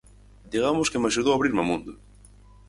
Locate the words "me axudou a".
1.01-1.37